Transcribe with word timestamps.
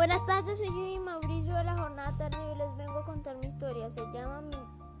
Buenas 0.00 0.24
tardes, 0.24 0.56
soy 0.56 0.68
yo 0.68 0.94
y 0.94 0.98
Mauricio 0.98 1.54
de 1.54 1.62
la 1.62 1.76
jornada 1.76 2.16
tarde 2.16 2.38
y 2.54 2.56
les 2.56 2.74
vengo 2.78 3.00
a 3.00 3.04
contar 3.04 3.36
mi 3.36 3.48
historia. 3.48 3.90
Se 3.90 4.00
llama 4.14 4.40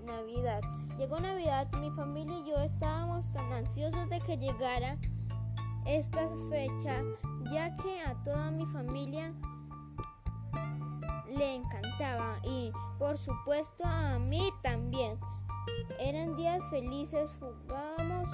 Navidad. 0.04 0.60
Llegó 0.98 1.18
Navidad, 1.18 1.72
mi 1.80 1.90
familia 1.92 2.38
y 2.38 2.50
yo 2.50 2.58
estábamos 2.58 3.32
tan 3.32 3.50
ansiosos 3.50 4.10
de 4.10 4.20
que 4.20 4.36
llegara 4.36 4.98
esta 5.86 6.28
fecha, 6.50 7.02
ya 7.50 7.74
que 7.78 8.02
a 8.02 8.22
toda 8.24 8.50
mi 8.50 8.66
familia 8.66 9.32
le 11.34 11.54
encantaba 11.54 12.38
y 12.44 12.70
por 12.98 13.16
supuesto 13.16 13.84
a 13.86 14.18
mí 14.18 14.50
también. 14.62 15.18
Eran 15.98 16.36
días 16.36 16.62
felices, 16.68 17.30
jugábamos 17.40 18.28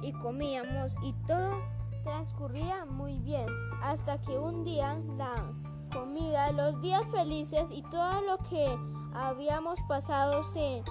y 0.00 0.12
comíamos 0.14 0.94
y 1.02 1.12
todo 1.26 1.81
transcurría 2.02 2.84
muy 2.84 3.18
bien, 3.20 3.46
hasta 3.82 4.20
que 4.20 4.38
un 4.38 4.64
día 4.64 5.00
la 5.16 5.52
comida, 5.92 6.52
los 6.52 6.80
días 6.80 7.02
felices 7.10 7.70
y 7.70 7.82
todo 7.82 8.20
lo 8.22 8.38
que 8.38 8.78
habíamos 9.14 9.78
pasado 9.88 10.42
se 10.52 10.82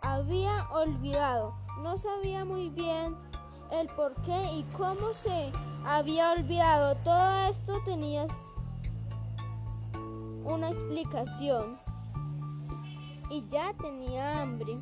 había 0.00 0.68
olvidado. 0.70 1.54
No 1.82 1.96
sabía 1.98 2.44
muy 2.44 2.70
bien 2.70 3.16
el 3.70 3.88
por 3.88 4.14
qué 4.22 4.52
y 4.52 4.62
cómo 4.76 5.12
se 5.12 5.52
había 5.84 6.32
olvidado. 6.32 6.96
Todo 7.04 7.48
esto 7.48 7.80
tenías 7.84 8.52
una 10.44 10.70
explicación 10.70 11.78
y 13.30 13.46
ya 13.48 13.74
tenía 13.74 14.40
hambre. 14.40 14.80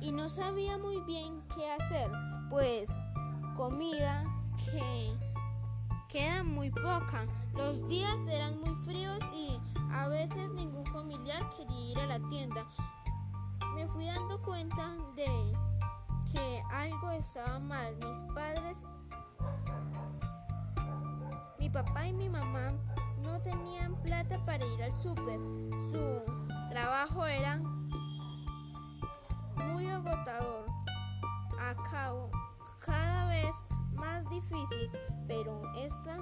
Y 0.00 0.12
no 0.12 0.28
sabía 0.28 0.78
muy 0.78 1.00
bien 1.02 1.42
qué 1.54 1.70
hacer, 1.72 2.10
pues 2.50 2.94
comida 3.56 4.24
que 4.64 5.16
queda 6.08 6.42
muy 6.42 6.70
poca. 6.70 7.26
Los 7.54 7.86
días 7.88 8.26
eran 8.28 8.58
muy 8.60 8.74
fríos 8.84 9.18
y 9.34 9.60
a 9.92 10.08
veces 10.08 10.50
ningún 10.52 10.86
familiar 10.86 11.48
quería 11.56 11.90
ir 11.90 11.98
a 11.98 12.06
la 12.06 12.28
tienda. 12.28 12.66
Me 13.74 13.86
fui 13.88 14.06
dando 14.06 14.40
cuenta 14.42 14.94
de 15.16 15.52
que 16.32 16.62
algo 16.70 17.10
estaba 17.10 17.58
mal. 17.58 17.96
Mis 17.96 18.18
padres, 18.34 18.86
mi 21.58 21.68
papá 21.68 22.06
y 22.06 22.12
mi 22.12 22.28
mamá 22.28 22.72
no 23.20 23.40
tenían 23.42 24.00
plata 24.02 24.44
para 24.44 24.64
ir 24.64 24.82
al 24.82 24.96
súper. 24.96 25.38
Su 25.90 26.22
trabajo 26.70 27.26
era 27.26 27.60
cada 32.80 33.28
vez 33.28 33.54
más 33.92 34.28
difícil, 34.30 34.90
pero 35.26 35.62
esta 35.74 36.16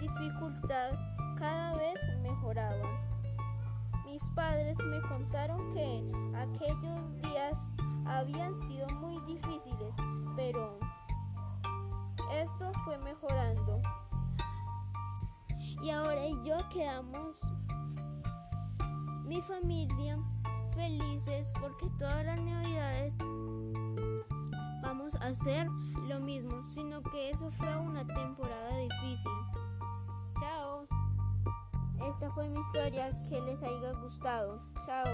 dificultad 0.00 0.92
cada 1.36 1.76
vez 1.76 1.98
mejoraba. 2.22 2.88
Mis 4.06 4.26
padres 4.28 4.78
me 4.84 5.00
contaron 5.02 5.74
que 5.74 6.02
aquellos 6.36 7.16
días 7.22 7.58
habían 8.06 8.56
sido 8.68 8.88
muy 9.00 9.20
difíciles, 9.26 9.94
pero 10.36 10.78
esto 12.32 12.72
fue 12.84 12.98
mejorando. 12.98 13.82
Y 15.82 15.90
ahora 15.90 16.26
yo 16.44 16.56
quedamos 16.70 17.38
mi 19.24 19.42
familia 19.42 20.18
felices 20.78 21.52
porque 21.60 21.90
todas 21.98 22.24
las 22.24 22.40
navidades 22.40 23.14
hacer 25.28 25.68
lo 26.08 26.20
mismo, 26.20 26.62
sino 26.64 27.02
que 27.02 27.30
eso 27.30 27.50
fue 27.50 27.76
una 27.76 28.06
temporada 28.06 28.76
difícil. 28.78 29.30
Chao. 30.40 30.86
Esta 32.08 32.30
fue 32.30 32.48
mi 32.48 32.60
historia, 32.60 33.10
que 33.28 33.40
les 33.42 33.62
haya 33.62 33.92
gustado. 34.00 34.62
Chao. 34.86 35.06